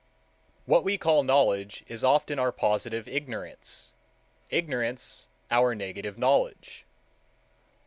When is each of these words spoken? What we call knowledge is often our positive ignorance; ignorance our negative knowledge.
What 0.65 0.83
we 0.83 0.97
call 0.97 1.21
knowledge 1.21 1.83
is 1.87 2.03
often 2.03 2.39
our 2.39 2.51
positive 2.51 3.07
ignorance; 3.07 3.91
ignorance 4.49 5.27
our 5.51 5.75
negative 5.75 6.17
knowledge. 6.17 6.85